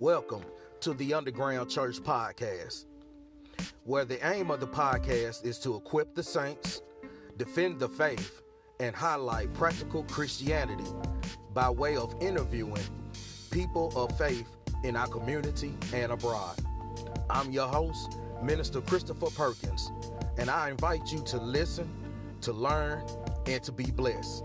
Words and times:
Welcome 0.00 0.46
to 0.80 0.94
the 0.94 1.12
Underground 1.12 1.68
Church 1.68 2.00
Podcast, 2.00 2.86
where 3.84 4.06
the 4.06 4.26
aim 4.26 4.50
of 4.50 4.60
the 4.60 4.66
podcast 4.66 5.44
is 5.44 5.58
to 5.58 5.76
equip 5.76 6.14
the 6.14 6.22
saints, 6.22 6.80
defend 7.36 7.78
the 7.78 7.88
faith, 7.90 8.40
and 8.80 8.96
highlight 8.96 9.52
practical 9.52 10.04
Christianity 10.04 10.90
by 11.52 11.68
way 11.68 11.98
of 11.98 12.14
interviewing 12.22 12.82
people 13.50 13.92
of 13.94 14.16
faith 14.16 14.48
in 14.84 14.96
our 14.96 15.06
community 15.06 15.76
and 15.92 16.12
abroad. 16.12 16.56
I'm 17.28 17.52
your 17.52 17.68
host, 17.68 18.16
Minister 18.42 18.80
Christopher 18.80 19.28
Perkins, 19.28 19.92
and 20.38 20.48
I 20.48 20.70
invite 20.70 21.12
you 21.12 21.20
to 21.24 21.36
listen, 21.36 21.92
to 22.40 22.54
learn, 22.54 23.04
and 23.44 23.62
to 23.64 23.70
be 23.70 23.90
blessed. 23.90 24.44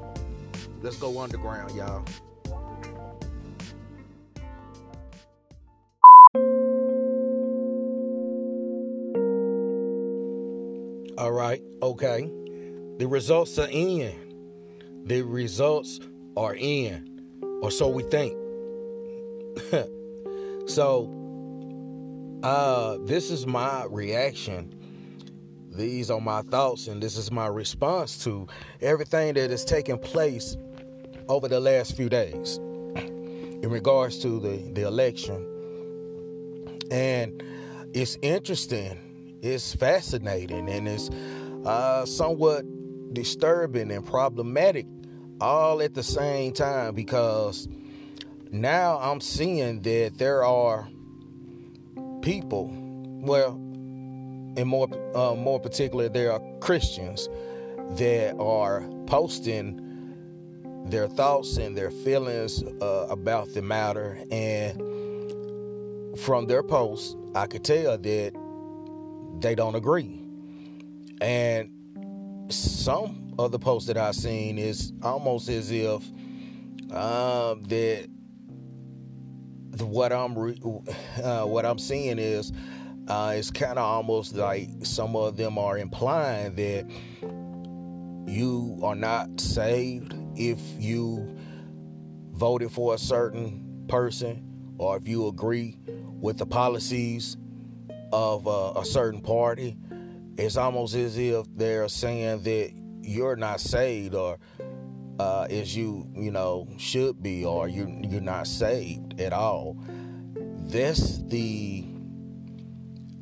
Let's 0.82 0.98
go 0.98 1.18
underground, 1.22 1.74
y'all. 1.78 2.04
All 11.26 11.32
right, 11.32 11.60
okay. 11.82 12.32
The 13.00 13.08
results 13.08 13.58
are 13.58 13.68
in. 13.68 14.14
The 15.06 15.24
results 15.24 16.00
are 16.38 16.54
in, 16.54 17.20
or 17.64 17.72
so 17.72 17.88
we 17.88 18.04
think. 18.04 18.38
so, 20.70 21.10
uh, 22.44 23.00
this 23.06 23.32
is 23.32 23.48
my 23.48 23.86
reaction. 23.90 24.72
These 25.72 26.12
are 26.12 26.22
my 26.22 26.44
thoughts, 26.44 26.86
and 26.90 27.02
this 27.02 27.18
is 27.18 27.32
my 27.32 27.48
response 27.48 28.24
to 28.26 28.46
everything 28.80 29.34
that 29.34 29.50
has 29.50 29.66
taken 29.66 29.98
place 29.98 30.56
over 31.28 31.48
the 31.48 31.60
last 31.60 31.98
few 31.98 32.08
days 32.08 32.58
in 32.96 33.68
regards 33.68 34.20
to 34.20 34.40
the, 34.40 34.58
the 34.74 34.84
election. 34.84 35.44
And 36.92 37.42
it's 37.96 38.16
interesting 38.22 39.05
it's 39.46 39.76
fascinating 39.76 40.70
and 40.70 40.88
it's 40.88 41.10
uh, 41.66 42.06
somewhat 42.06 42.66
disturbing 43.14 43.92
and 43.92 44.06
problematic 44.06 44.86
all 45.40 45.82
at 45.82 45.94
the 45.94 46.04
same 46.04 46.54
time 46.54 46.96
because 46.96 47.68
now 48.52 48.98
I'm 49.00 49.22
seeing 49.22 49.82
that 49.82 50.18
there 50.18 50.44
are 50.44 50.88
people, 52.22 52.70
well, 52.72 53.52
and 54.58 54.66
more 54.66 54.88
uh, 55.16 55.36
more 55.36 55.60
particular, 55.60 56.08
there 56.10 56.32
are 56.32 56.42
Christians 56.62 57.28
that 57.98 58.36
are 58.40 58.82
posting 59.06 59.82
their 60.86 61.08
thoughts 61.08 61.58
and 61.58 61.76
their 61.76 61.92
feelings 61.92 62.64
uh, 62.64 63.08
about 63.10 63.54
the 63.54 63.62
matter, 63.62 64.18
and 64.32 64.80
from 66.18 66.48
their 66.48 66.64
posts, 66.64 67.16
I 67.36 67.48
could 67.48 67.66
tell 67.66 67.98
that 67.98 68.45
they 69.40 69.56
don't 69.56 69.76
agree. 69.76 70.22
And 71.22 71.72
some 72.50 73.34
of 73.40 73.52
the 73.52 73.60
posts 73.60 73.88
that 73.88 73.98
I've 73.98 74.16
seen 74.16 74.58
is 74.58 74.94
almost 75.02 75.50
as 75.50 75.72
if 75.72 76.04
uh, 76.92 77.56
that 77.68 78.08
what 79.80 80.14
I'm 80.14 80.38
re- 80.38 80.60
uh, 81.24 81.46
what 81.46 81.66
I'm 81.66 81.80
seeing 81.80 82.20
is 82.20 82.52
uh, 83.08 83.34
it's 83.36 83.52
kind 83.52 83.78
of 83.78 83.86
almost 83.86 84.36
like 84.36 84.70
some 84.84 85.16
of 85.16 85.38
them 85.38 85.58
are 85.58 85.78
implying 85.78 86.56
that 86.56 86.90
you 88.28 88.80
are 88.84 88.96
not 88.96 89.40
saved 89.40 90.16
if 90.36 90.60
you 90.80 91.38
voted 92.32 92.72
for 92.72 92.96
a 92.96 92.98
certain 92.98 93.86
person 93.88 94.76
or 94.78 94.98
if 94.98 95.08
you 95.08 95.28
agree 95.28 95.78
with 96.20 96.38
the 96.38 96.46
policies 96.46 97.38
of 98.16 98.48
a 98.78 98.86
certain 98.86 99.20
party, 99.20 99.76
it's 100.38 100.56
almost 100.56 100.96
as 100.96 101.18
if 101.18 101.46
they're 101.54 101.90
saying 101.90 102.44
that 102.44 102.72
you're 103.02 103.36
not 103.36 103.60
saved 103.60 104.16
or 104.16 104.40
uh, 105.20 105.48
as 105.50 105.76
you 105.76 106.10
you 106.16 106.32
know 106.32 106.66
should 106.78 107.22
be 107.22 107.44
or 107.44 107.68
you 107.68 108.00
you're 108.04 108.22
not 108.22 108.48
saved 108.48 109.20
at 109.20 109.34
all. 109.34 109.78
That's 110.68 111.18
the 111.24 111.86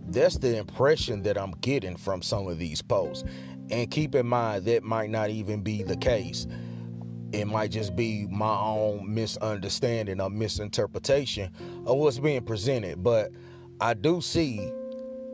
that's 0.09 0.37
the 0.37 0.57
impression 0.57 1.23
that 1.23 1.39
I'm 1.39 1.53
getting 1.61 1.95
from 1.95 2.21
some 2.21 2.47
of 2.47 2.59
these 2.59 2.83
posts. 2.83 3.27
And 3.71 3.89
keep 3.89 4.13
in 4.13 4.27
mind 4.27 4.65
that 4.65 4.83
might 4.83 5.09
not 5.09 5.31
even 5.31 5.61
be 5.61 5.81
the 5.81 5.97
case. 5.97 6.45
It 7.31 7.45
might 7.45 7.71
just 7.71 7.95
be 7.95 8.27
my 8.29 8.55
own 8.55 9.11
misunderstanding 9.11 10.21
or 10.21 10.29
misinterpretation 10.29 11.49
of 11.87 11.97
what's 11.97 12.19
being 12.19 12.43
presented. 12.43 13.01
But 13.01 13.31
I 13.81 13.95
do 13.95 14.21
see 14.21 14.71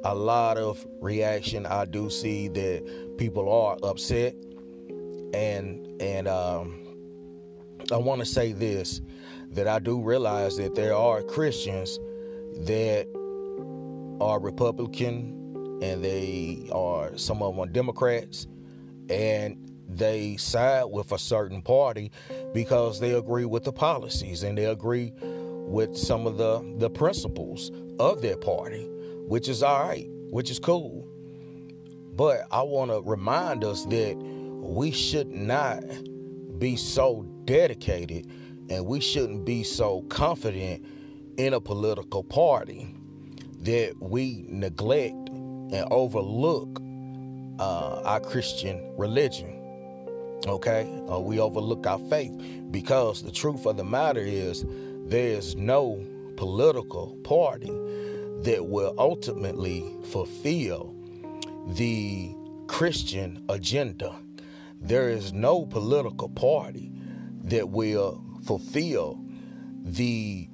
a 0.04 0.16
lot 0.16 0.58
of 0.58 0.86
reaction. 1.02 1.66
I 1.66 1.86
do 1.86 2.10
see 2.10 2.48
that 2.50 3.16
people 3.18 3.52
are 3.52 3.78
upset, 3.84 4.34
and 5.34 6.02
and 6.02 6.28
um, 6.28 6.80
I 7.92 7.98
want 7.98 8.20
to 8.20 8.26
say 8.26 8.54
this 8.54 9.02
that 9.52 9.68
I 9.68 9.80
do 9.80 10.00
realize 10.00 10.58
that 10.58 10.76
there 10.76 10.96
are 10.96 11.24
Christians 11.24 11.98
that 12.66 13.08
are 14.22 14.40
Republican 14.40 15.80
and 15.82 16.04
they 16.04 16.70
are 16.72 17.18
some 17.18 17.42
of 17.42 17.56
them 17.56 17.64
are 17.64 17.72
Democrats 17.72 18.48
and 19.10 19.58
they 19.88 20.38
side 20.38 20.86
with 20.86 21.12
a 21.12 21.18
certain 21.18 21.62
party 21.62 22.12
because 22.54 23.00
they 23.00 23.14
agree 23.14 23.46
with 23.46 23.64
the 23.64 23.72
policies 23.72 24.44
and 24.44 24.58
they 24.58 24.66
agree 24.66 25.12
with 25.22 25.98
some 25.98 26.28
of 26.28 26.38
the 26.38 26.76
the 26.78 26.90
principles 26.90 27.72
of 28.00 28.22
their 28.22 28.38
party 28.38 28.88
which 29.30 29.48
is 29.48 29.62
all 29.62 29.88
right, 29.88 30.08
which 30.32 30.50
is 30.50 30.58
cool. 30.58 31.08
But 32.16 32.48
I 32.52 32.64
want 32.64 32.90
to 32.90 33.02
remind 33.02 33.64
us 33.64 33.86
that 33.86 34.18
we 34.18 34.90
should 34.90 35.28
not 35.30 35.84
be 36.58 36.76
so 36.76 37.28
dedicated 37.46 38.26
and 38.72 38.88
we 38.88 39.00
shouldn't 39.00 39.46
be 39.46 39.64
so 39.64 40.02
confident 40.10 40.84
in 41.38 41.54
a 41.54 41.62
political 41.62 42.24
party 42.24 42.96
that 43.62 43.94
we 44.00 44.46
neglect 44.48 45.30
and 45.30 45.86
overlook 45.92 46.82
uh, 47.60 48.02
our 48.06 48.20
Christian 48.22 48.96
religion. 48.98 49.56
Okay? 50.48 50.92
Uh, 51.08 51.20
we 51.20 51.40
overlook 51.40 51.86
our 51.86 52.00
faith 52.10 52.34
because 52.72 53.22
the 53.22 53.32
truth 53.32 53.68
of 53.68 53.78
the 53.78 53.84
matter 53.84 54.22
is 54.22 54.66
there 55.06 55.38
is 55.38 55.56
no 55.56 56.04
political 56.36 57.16
party 57.24 57.70
that 58.44 58.66
will 58.66 58.94
ultimately 58.98 59.84
fulfill 60.12 60.96
the 61.68 62.34
Christian 62.68 63.44
agenda. 63.50 64.16
There 64.82 65.10
is 65.10 65.34
no 65.34 65.66
political 65.66 66.30
party 66.30 66.92
that 67.44 67.70
will 67.70 68.24
fulfill 68.46 69.20
the 69.84 70.48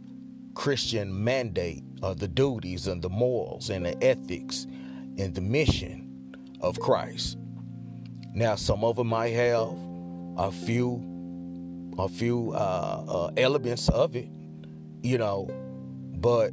Christian 0.56 1.24
mandate 1.24 1.84
of 2.02 2.20
the 2.20 2.28
duties 2.28 2.88
and 2.88 3.02
the 3.02 3.10
morals 3.10 3.70
and 3.70 3.86
the 3.86 4.04
ethics 4.04 4.66
and 5.18 5.36
the 5.36 5.42
mission 5.42 6.36
of 6.62 6.80
Christ. 6.80 7.38
Now, 8.34 8.56
some 8.56 8.84
of 8.84 8.96
them 8.96 9.08
might 9.08 9.34
have 9.34 9.70
a 10.38 10.52
few, 10.52 11.94
a 11.98 12.10
few 12.10 12.52
uh, 12.54 13.06
uh, 13.08 13.32
elements 13.38 13.90
of 13.90 14.16
it, 14.16 14.28
you 15.04 15.18
know, 15.18 15.48
but 16.18 16.52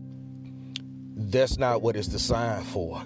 that's 1.14 1.58
not 1.58 1.82
what 1.82 1.96
it's 1.96 2.08
designed 2.08 2.66
for. 2.66 3.02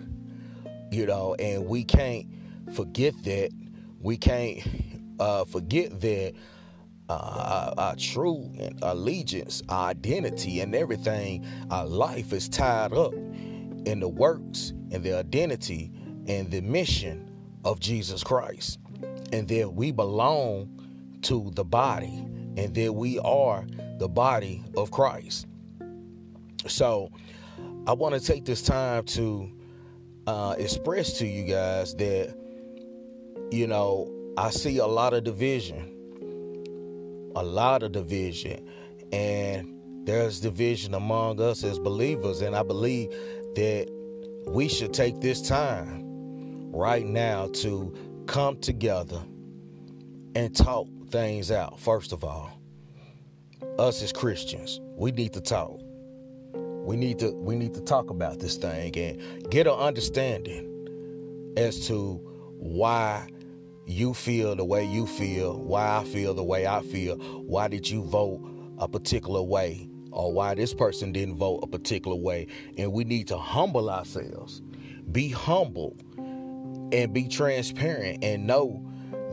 You 0.90 1.06
know, 1.06 1.34
and 1.34 1.66
we 1.66 1.84
can't 1.84 2.26
forget 2.72 3.14
that. 3.24 3.50
We 4.00 4.16
can't 4.16 4.62
uh, 5.18 5.44
forget 5.44 6.00
that 6.00 6.34
uh, 7.08 7.72
our, 7.76 7.84
our, 7.86 7.96
true 7.96 8.50
allegiance, 8.82 9.62
our 9.68 9.90
identity, 9.90 10.60
and 10.60 10.74
everything, 10.74 11.46
our 11.70 11.86
life 11.86 12.32
is 12.32 12.48
tied 12.48 12.92
up 12.92 13.14
in 13.14 14.00
the 14.00 14.08
works 14.08 14.72
and 14.90 15.02
the 15.02 15.16
identity 15.16 15.92
and 16.26 16.50
the 16.50 16.60
mission 16.60 17.30
of 17.64 17.80
Jesus 17.80 18.22
Christ. 18.22 18.78
And 19.32 19.48
that 19.48 19.74
we 19.74 19.92
belong 19.92 20.76
to 21.22 21.50
the 21.54 21.64
body 21.64 22.24
and 22.56 22.74
that 22.74 22.92
we 22.92 23.18
are 23.20 23.66
the 23.98 24.08
body 24.08 24.64
of 24.76 24.90
Christ. 24.90 25.46
So, 26.66 27.10
I 27.88 27.92
want 27.92 28.16
to 28.16 28.20
take 28.20 28.44
this 28.44 28.62
time 28.62 29.04
to 29.04 29.48
uh, 30.26 30.56
express 30.58 31.18
to 31.18 31.26
you 31.26 31.44
guys 31.44 31.94
that, 31.94 32.36
you 33.52 33.68
know, 33.68 34.12
I 34.36 34.50
see 34.50 34.78
a 34.78 34.86
lot 34.86 35.14
of 35.14 35.22
division, 35.22 35.92
a 37.36 37.44
lot 37.44 37.84
of 37.84 37.92
division, 37.92 38.68
and 39.12 39.72
there's 40.04 40.40
division 40.40 40.94
among 40.94 41.40
us 41.40 41.62
as 41.62 41.78
believers. 41.78 42.40
And 42.40 42.56
I 42.56 42.64
believe 42.64 43.10
that 43.54 43.86
we 44.48 44.66
should 44.66 44.92
take 44.92 45.20
this 45.20 45.46
time 45.46 46.72
right 46.72 47.06
now 47.06 47.46
to 47.54 47.96
come 48.26 48.58
together 48.58 49.22
and 50.34 50.56
talk 50.56 50.88
things 51.10 51.52
out, 51.52 51.78
first 51.78 52.10
of 52.10 52.24
all. 52.24 52.50
Us 53.78 54.02
as 54.02 54.12
Christians, 54.12 54.80
we 54.96 55.12
need 55.12 55.32
to 55.34 55.40
talk 55.40 55.85
We 56.86 56.96
need 56.96 57.18
to 57.18 57.32
we 57.32 57.56
need 57.56 57.74
to 57.74 57.80
talk 57.80 58.10
about 58.10 58.38
this 58.38 58.56
thing 58.56 58.96
and 58.96 59.50
get 59.50 59.66
an 59.66 59.72
understanding 59.72 61.52
as 61.56 61.88
to 61.88 62.20
why 62.58 63.26
you 63.86 64.14
feel 64.14 64.54
the 64.54 64.64
way 64.64 64.84
you 64.84 65.06
feel, 65.06 65.58
why 65.58 65.98
I 65.98 66.04
feel 66.04 66.32
the 66.32 66.44
way 66.44 66.64
I 66.64 66.82
feel, 66.82 67.16
why 67.16 67.66
did 67.66 67.90
you 67.90 68.04
vote 68.04 68.40
a 68.78 68.86
particular 68.86 69.42
way, 69.42 69.88
or 70.12 70.32
why 70.32 70.54
this 70.54 70.74
person 70.74 71.10
didn't 71.10 71.34
vote 71.34 71.60
a 71.64 71.66
particular 71.66 72.16
way. 72.16 72.46
And 72.78 72.92
we 72.92 73.02
need 73.02 73.26
to 73.28 73.38
humble 73.38 73.90
ourselves, 73.90 74.62
be 75.10 75.28
humble, 75.28 75.96
and 76.16 77.12
be 77.12 77.26
transparent, 77.26 78.22
and 78.22 78.46
know 78.46 78.80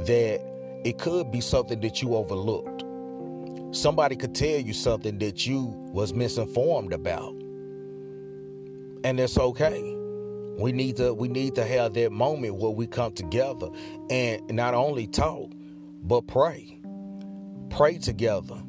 that 0.06 0.42
it 0.84 0.98
could 0.98 1.32
be 1.32 1.40
something 1.40 1.82
that 1.82 2.02
you 2.02 2.16
overlooked. 2.16 2.84
Somebody 3.76 4.16
could 4.16 4.34
tell 4.34 4.60
you 4.60 4.74
something 4.74 5.20
that 5.20 5.46
you 5.46 5.66
was 5.66 6.14
misinformed 6.14 6.94
about. 6.94 7.43
And 9.04 9.20
it's 9.20 9.38
okay. 9.38 9.82
We 10.58 10.72
need 10.72 10.98
to 10.98 11.14
we 11.14 11.28
need 11.28 11.56
to 11.56 11.66
have 11.66 11.94
that 11.96 12.12
moment 12.12 12.56
where 12.56 12.72
we 12.72 12.88
come 12.88 13.14
together 13.14 13.70
and 14.10 14.48
not 14.50 14.74
only 14.74 15.08
talk, 15.08 15.52
but 16.04 16.28
pray. 16.28 16.80
Pray 17.70 17.98
together 17.98 18.62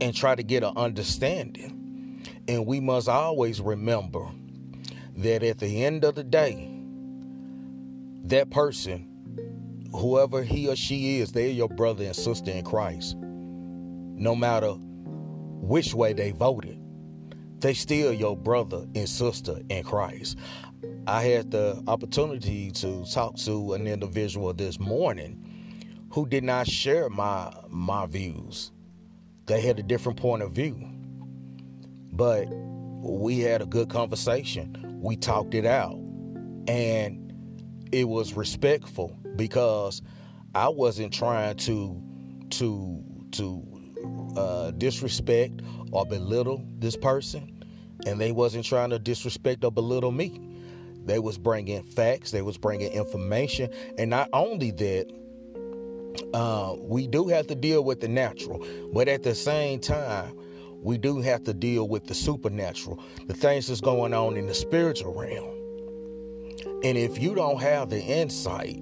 and 0.00 0.14
try 0.14 0.34
to 0.34 0.42
get 0.42 0.62
an 0.62 0.72
understanding. 0.76 2.22
And 2.46 2.66
we 2.66 2.80
must 2.80 3.08
always 3.08 3.60
remember 3.60 4.26
that 5.16 5.42
at 5.42 5.58
the 5.58 5.84
end 5.84 6.04
of 6.04 6.14
the 6.14 6.24
day, 6.24 6.68
that 8.24 8.50
person, 8.50 9.88
whoever 9.92 10.42
he 10.42 10.68
or 10.68 10.76
she 10.76 11.18
is, 11.20 11.32
they're 11.32 11.48
your 11.48 11.68
brother 11.68 12.04
and 12.04 12.16
sister 12.16 12.50
in 12.50 12.64
Christ. 12.64 13.16
No 13.16 14.34
matter 14.36 14.72
which 14.72 15.94
way 15.94 16.12
they 16.12 16.32
voted 16.32 16.79
they 17.60 17.74
still 17.74 18.12
your 18.12 18.36
brother 18.36 18.86
and 18.94 19.08
sister 19.08 19.60
in 19.68 19.84
Christ. 19.84 20.38
I 21.06 21.22
had 21.22 21.50
the 21.50 21.82
opportunity 21.86 22.70
to 22.72 23.04
talk 23.04 23.36
to 23.38 23.74
an 23.74 23.86
individual 23.86 24.52
this 24.52 24.78
morning 24.78 26.06
who 26.12 26.26
did 26.26 26.44
not 26.44 26.66
share 26.66 27.08
my 27.08 27.52
my 27.68 28.06
views. 28.06 28.72
They 29.46 29.60
had 29.60 29.78
a 29.78 29.82
different 29.82 30.18
point 30.18 30.42
of 30.42 30.52
view. 30.52 30.88
But 32.12 32.46
we 32.50 33.40
had 33.40 33.62
a 33.62 33.66
good 33.66 33.88
conversation. 33.88 34.98
We 35.00 35.16
talked 35.16 35.54
it 35.54 35.64
out. 35.64 35.98
And 36.68 37.32
it 37.92 38.08
was 38.08 38.34
respectful 38.34 39.16
because 39.36 40.02
I 40.54 40.68
wasn't 40.68 41.12
trying 41.12 41.56
to 41.56 42.02
to 42.50 43.04
to 43.32 43.62
uh, 44.36 44.70
disrespect 44.72 45.60
or 45.92 46.06
belittle 46.06 46.64
this 46.78 46.96
person, 46.96 47.64
and 48.06 48.20
they 48.20 48.32
wasn't 48.32 48.64
trying 48.64 48.90
to 48.90 48.98
disrespect 48.98 49.64
or 49.64 49.72
belittle 49.72 50.12
me. 50.12 50.40
They 51.06 51.18
was 51.18 51.38
bringing 51.38 51.82
facts, 51.82 52.30
they 52.30 52.42
was 52.42 52.58
bringing 52.58 52.92
information, 52.92 53.70
and 53.98 54.10
not 54.10 54.28
only 54.32 54.70
that, 54.72 55.10
uh, 56.34 56.74
we 56.78 57.06
do 57.06 57.28
have 57.28 57.46
to 57.48 57.54
deal 57.54 57.82
with 57.82 58.00
the 58.00 58.08
natural, 58.08 58.64
but 58.92 59.08
at 59.08 59.22
the 59.22 59.34
same 59.34 59.80
time, 59.80 60.36
we 60.82 60.98
do 60.98 61.20
have 61.20 61.44
to 61.44 61.54
deal 61.54 61.88
with 61.88 62.06
the 62.06 62.14
supernatural, 62.14 63.02
the 63.26 63.34
things 63.34 63.66
that's 63.66 63.80
going 63.80 64.14
on 64.14 64.36
in 64.36 64.46
the 64.46 64.54
spiritual 64.54 65.14
realm. 65.14 65.56
And 66.82 66.96
if 66.96 67.20
you 67.20 67.34
don't 67.34 67.60
have 67.60 67.90
the 67.90 68.00
insight, 68.00 68.80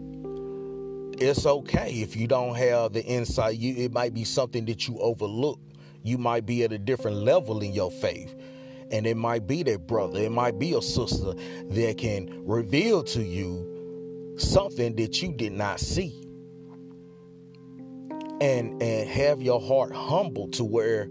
it's 1.20 1.46
okay. 1.46 1.90
If 1.92 2.16
you 2.16 2.26
don't 2.26 2.54
have 2.54 2.92
the 2.92 3.04
insight, 3.04 3.58
you, 3.58 3.84
it 3.84 3.92
might 3.92 4.14
be 4.14 4.24
something 4.24 4.64
that 4.66 4.88
you 4.88 4.98
overlook 4.98 5.58
you 6.02 6.18
might 6.18 6.46
be 6.46 6.64
at 6.64 6.72
a 6.72 6.78
different 6.78 7.18
level 7.18 7.60
in 7.60 7.72
your 7.72 7.90
faith. 7.90 8.34
And 8.90 9.06
it 9.06 9.16
might 9.16 9.46
be 9.46 9.62
that 9.64 9.86
brother, 9.86 10.20
it 10.20 10.32
might 10.32 10.58
be 10.58 10.72
a 10.72 10.80
sister 10.80 11.34
that 11.34 11.98
can 11.98 12.46
reveal 12.46 13.02
to 13.04 13.22
you 13.22 14.34
something 14.38 14.96
that 14.96 15.20
you 15.20 15.32
did 15.32 15.52
not 15.52 15.80
see. 15.80 16.24
And 18.40 18.80
and 18.80 19.08
have 19.10 19.42
your 19.42 19.60
heart 19.60 19.92
humble 19.94 20.48
to 20.50 20.64
where 20.64 21.08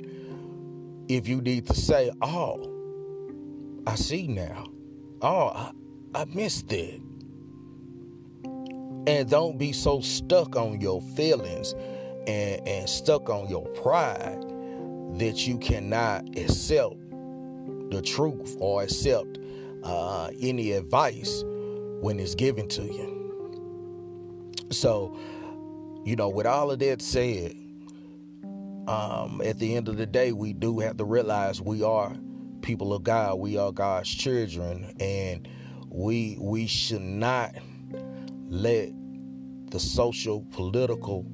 if 1.10 1.27
you 1.27 1.42
need 1.42 1.68
to 1.68 1.74
say, 1.75 2.10
Oh, 2.21 2.74
I 3.86 3.95
see 3.95 4.27
now. 4.27 4.65
Oh, 5.21 5.50
I, 5.50 5.71
I 6.15 6.25
missed 6.25 6.69
that. 6.69 7.01
And 9.07 9.30
don't 9.30 9.57
be 9.57 9.71
so 9.71 10.01
stuck 10.01 10.57
on 10.57 10.81
your 10.81 11.01
feelings 11.01 11.74
and, 12.27 12.68
and 12.68 12.89
stuck 12.89 13.30
on 13.30 13.48
your 13.48 13.65
pride 13.69 14.44
that 15.18 15.48
you 15.48 15.57
cannot 15.57 16.27
accept 16.38 16.95
the 17.89 18.01
truth 18.01 18.57
or 18.59 18.83
accept 18.83 19.39
uh, 19.83 20.30
any 20.42 20.74
advice 20.74 21.44
when 22.01 22.19
it's 22.19 22.36
given 22.36 22.68
to 22.68 22.83
you. 22.83 24.65
So, 24.71 25.18
you 26.06 26.18
know, 26.18 26.27
with 26.27 26.45
all 26.45 26.69
of 26.71 26.80
that 26.80 27.01
said, 27.01 27.56
um, 28.89 29.42
at 29.44 29.57
the 29.60 29.75
end 29.75 29.88
of 29.88 29.98
the 29.98 30.06
day, 30.06 30.33
we 30.33 30.51
do 30.51 30.80
have 30.80 30.98
to 30.98 31.06
realize 31.06 31.62
we 31.62 31.81
are 31.81 32.13
people 32.62 32.94
of 32.94 33.03
God. 33.03 33.39
We 33.39 33.57
are 33.57 33.71
God's 33.71 34.13
children, 34.13 34.95
and 35.00 35.48
we 35.89 36.38
we 36.39 36.68
should 36.68 37.01
not 37.01 37.56
let 38.50 38.97
the 39.72 39.80
social, 39.80 40.46
political 40.52 41.25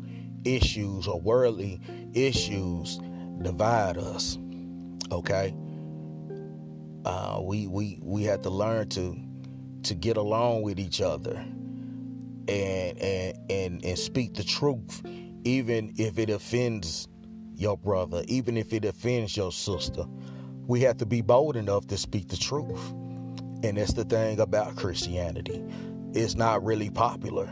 issues 0.45 1.07
or 1.07 1.19
worldly 1.19 1.79
issues 2.13 2.99
divide 3.41 3.97
us. 3.97 4.37
Okay? 5.11 5.55
Uh, 7.05 7.41
we 7.43 7.67
we 7.67 7.99
we 8.01 8.23
have 8.23 8.41
to 8.41 8.49
learn 8.49 8.87
to 8.89 9.17
to 9.83 9.93
get 9.93 10.15
along 10.17 10.61
with 10.61 10.79
each 10.79 11.01
other 11.01 11.35
and 12.47 12.97
and 12.97 13.37
and 13.49 13.85
and 13.85 13.99
speak 13.99 14.33
the 14.35 14.43
truth, 14.43 15.01
even 15.43 15.93
if 15.97 16.17
it 16.17 16.29
offends 16.29 17.07
your 17.55 17.77
brother, 17.77 18.23
even 18.27 18.57
if 18.57 18.73
it 18.73 18.85
offends 18.85 19.35
your 19.35 19.51
sister. 19.51 20.05
We 20.65 20.79
have 20.81 20.97
to 20.97 21.05
be 21.05 21.21
bold 21.21 21.57
enough 21.57 21.87
to 21.87 21.97
speak 21.97 22.29
the 22.29 22.37
truth. 22.37 22.91
And 23.63 23.77
that's 23.77 23.93
the 23.93 24.05
thing 24.05 24.39
about 24.39 24.75
Christianity. 24.75 25.63
It's 26.13 26.35
not 26.35 26.63
really 26.63 26.89
popular. 26.89 27.49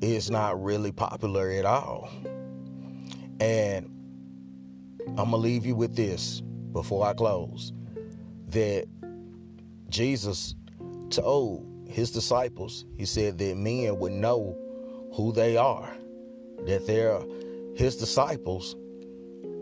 It's 0.00 0.30
not 0.30 0.62
really 0.62 0.92
popular 0.92 1.50
at 1.50 1.64
all. 1.64 2.08
And 3.40 3.86
I'm 5.08 5.16
going 5.16 5.30
to 5.30 5.36
leave 5.36 5.66
you 5.66 5.74
with 5.74 5.96
this 5.96 6.40
before 6.72 7.06
I 7.06 7.14
close 7.14 7.72
that 8.48 8.86
Jesus 9.88 10.54
told 11.10 11.66
his 11.88 12.10
disciples, 12.12 12.84
he 12.96 13.06
said 13.06 13.38
that 13.38 13.56
men 13.56 13.98
would 13.98 14.12
know 14.12 14.56
who 15.14 15.32
they 15.32 15.56
are, 15.56 15.90
that 16.66 16.86
they're 16.86 17.20
his 17.74 17.96
disciples 17.96 18.76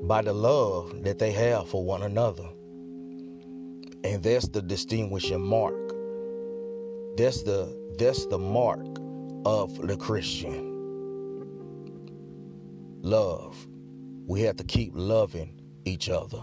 by 0.02 0.22
the 0.22 0.32
love 0.32 1.02
that 1.04 1.18
they 1.18 1.32
have 1.32 1.68
for 1.68 1.84
one 1.84 2.02
another. 2.02 2.48
And 4.04 4.22
that's 4.22 4.48
the 4.48 4.62
distinguishing 4.62 5.42
mark. 5.42 5.74
That's 7.16 7.42
the 7.42 7.74
that's 7.98 8.26
the 8.26 8.38
mark 8.38 8.98
of 9.46 9.86
the 9.86 9.96
Christian. 9.96 10.82
Love. 13.00 13.68
We 14.26 14.40
have 14.40 14.56
to 14.56 14.64
keep 14.64 14.90
loving 14.92 15.60
each 15.84 16.08
other. 16.08 16.42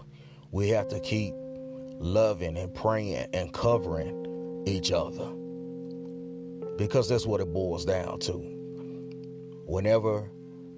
We 0.51 0.69
have 0.69 0.87
to 0.87 1.01
keep 1.01 1.33
loving 1.99 2.57
and 2.57 2.73
praying 2.73 3.27
and 3.33 3.51
covering 3.51 4.63
each 4.65 4.93
other. 4.93 5.33
Because 6.77 7.09
that's 7.09 7.25
what 7.25 7.41
it 7.41 7.51
boils 7.51 7.83
down 7.83 8.19
to. 8.21 8.35
Whenever 9.65 10.31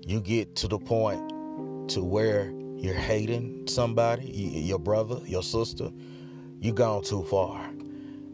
you 0.07 0.19
get 0.19 0.55
to 0.55 0.67
the 0.67 0.79
point 0.79 1.29
to 1.89 2.03
where 2.03 2.51
you're 2.75 2.95
hating 2.95 3.67
somebody, 3.67 4.25
your 4.25 4.79
brother, 4.79 5.19
your 5.27 5.43
sister, 5.43 5.91
you've 6.59 6.73
gone 6.73 7.03
too 7.03 7.23
far. 7.25 7.69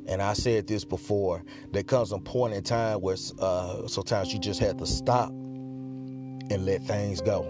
And 0.07 0.21
I 0.21 0.33
said 0.33 0.67
this 0.67 0.83
before. 0.83 1.43
There 1.71 1.83
comes 1.83 2.11
a 2.11 2.19
point 2.19 2.53
in 2.53 2.63
time 2.63 3.01
where 3.01 3.17
uh, 3.39 3.87
sometimes 3.87 4.33
you 4.33 4.39
just 4.39 4.59
have 4.59 4.77
to 4.77 4.85
stop 4.85 5.29
and 5.29 6.65
let 6.65 6.81
things 6.83 7.21
go. 7.21 7.43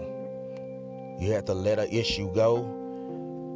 You 1.20 1.32
have 1.32 1.44
to 1.46 1.54
let 1.54 1.78
an 1.78 1.88
issue 1.90 2.32
go 2.34 2.64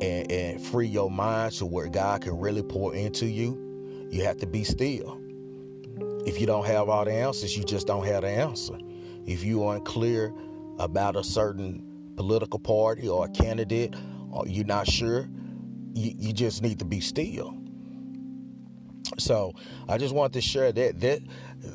and, 0.00 0.30
and 0.30 0.60
free 0.60 0.86
your 0.86 1.10
mind 1.10 1.52
to 1.54 1.66
where 1.66 1.88
God 1.88 2.22
can 2.22 2.38
really 2.38 2.62
pour 2.62 2.94
into 2.94 3.26
you. 3.26 4.08
You 4.10 4.24
have 4.24 4.38
to 4.38 4.46
be 4.46 4.64
still. 4.64 5.20
If 6.26 6.40
you 6.40 6.46
don't 6.46 6.66
have 6.66 6.88
all 6.88 7.04
the 7.04 7.12
answers, 7.12 7.56
you 7.56 7.64
just 7.64 7.86
don't 7.86 8.04
have 8.04 8.22
the 8.22 8.28
answer. 8.28 8.78
If 9.26 9.44
you 9.44 9.64
are 9.64 9.76
unclear 9.76 10.32
about 10.78 11.16
a 11.16 11.24
certain 11.24 12.12
political 12.16 12.58
party 12.58 13.08
or 13.08 13.26
a 13.26 13.28
candidate, 13.28 13.94
or 14.30 14.46
you're 14.46 14.64
not 14.64 14.88
sure, 14.88 15.28
you, 15.94 16.14
you 16.18 16.32
just 16.32 16.62
need 16.62 16.78
to 16.80 16.84
be 16.84 17.00
still. 17.00 17.56
So 19.18 19.52
I 19.88 19.98
just 19.98 20.14
want 20.14 20.32
to 20.34 20.40
share 20.40 20.72
that 20.72 21.00
that 21.00 21.20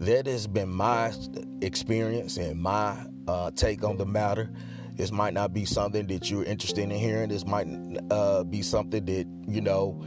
that 0.01 0.27
has 0.27 0.47
been 0.47 0.69
my 0.69 1.13
experience 1.61 2.37
and 2.37 2.61
my 2.61 2.97
uh, 3.27 3.51
take 3.51 3.83
on 3.83 3.97
the 3.97 4.05
matter 4.05 4.51
This 4.97 5.11
might 5.11 5.33
not 5.33 5.53
be 5.53 5.65
something 5.65 6.07
that 6.07 6.29
you're 6.29 6.43
interested 6.43 6.83
in 6.83 6.91
hearing. 6.91 7.29
This 7.29 7.45
might 7.45 7.67
uh, 8.11 8.43
be 8.43 8.61
something 8.61 9.05
that 9.05 9.27
you 9.47 9.61
know 9.61 10.03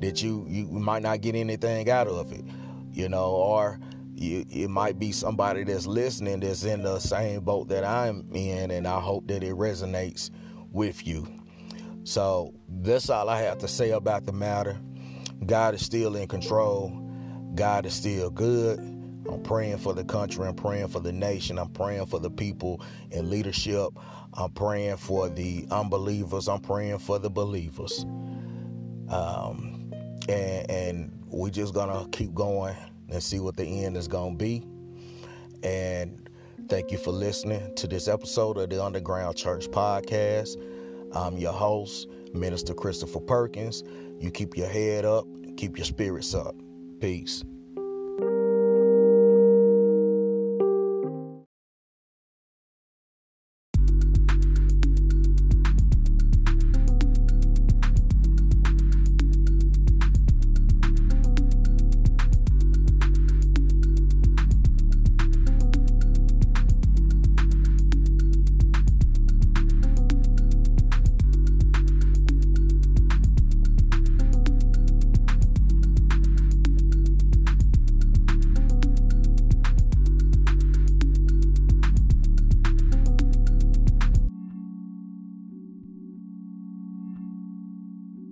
that 0.00 0.22
you 0.22 0.46
you 0.48 0.66
might 0.66 1.02
not 1.02 1.20
get 1.22 1.34
anything 1.34 1.88
out 1.90 2.08
of 2.08 2.32
it, 2.32 2.44
you 2.92 3.08
know, 3.08 3.30
or 3.30 3.80
you, 4.14 4.44
it 4.50 4.68
might 4.68 4.98
be 4.98 5.12
somebody 5.12 5.64
that's 5.64 5.86
listening 5.86 6.40
that's 6.40 6.64
in 6.64 6.82
the 6.82 6.98
same 7.00 7.40
boat 7.42 7.68
that 7.68 7.84
I'm 7.84 8.28
in, 8.34 8.70
and 8.70 8.86
I 8.86 9.00
hope 9.00 9.26
that 9.28 9.42
it 9.42 9.54
resonates 9.54 10.30
with 10.72 11.06
you. 11.06 11.26
So 12.04 12.54
that's 12.68 13.10
all 13.10 13.28
I 13.28 13.40
have 13.42 13.58
to 13.58 13.68
say 13.68 13.90
about 13.90 14.26
the 14.26 14.32
matter. 14.32 14.78
God 15.46 15.74
is 15.74 15.84
still 15.84 16.16
in 16.16 16.28
control. 16.28 17.00
God 17.54 17.86
is 17.86 17.94
still 17.94 18.30
good. 18.30 18.78
I'm 19.30 19.42
praying 19.42 19.78
for 19.78 19.94
the 19.94 20.04
country. 20.04 20.46
I'm 20.46 20.54
praying 20.54 20.88
for 20.88 21.00
the 21.00 21.12
nation. 21.12 21.58
I'm 21.58 21.70
praying 21.70 22.06
for 22.06 22.20
the 22.20 22.30
people 22.30 22.82
in 23.10 23.30
leadership. 23.30 23.90
I'm 24.34 24.50
praying 24.50 24.96
for 24.98 25.28
the 25.28 25.66
unbelievers. 25.70 26.48
I'm 26.48 26.60
praying 26.60 26.98
for 26.98 27.18
the 27.18 27.30
believers. 27.30 28.04
Um, 29.08 29.92
and, 30.28 30.70
and 30.70 31.24
we 31.28 31.50
just 31.50 31.74
gonna 31.74 32.08
keep 32.10 32.34
going 32.34 32.74
and 33.08 33.22
see 33.22 33.38
what 33.38 33.56
the 33.56 33.84
end 33.84 33.96
is 33.96 34.08
gonna 34.08 34.34
be. 34.34 34.66
And 35.62 36.28
thank 36.68 36.90
you 36.90 36.98
for 36.98 37.12
listening 37.12 37.74
to 37.76 37.86
this 37.86 38.08
episode 38.08 38.58
of 38.58 38.70
the 38.70 38.82
Underground 38.82 39.36
Church 39.36 39.68
Podcast. 39.68 40.56
I'm 41.14 41.38
your 41.38 41.52
host, 41.52 42.08
Minister 42.34 42.74
Christopher 42.74 43.20
Perkins. 43.20 43.82
You 44.24 44.30
keep 44.30 44.56
your 44.56 44.68
head 44.68 45.04
up, 45.04 45.26
keep 45.58 45.76
your 45.76 45.84
spirits 45.84 46.34
up. 46.34 46.56
Peace. 46.98 47.44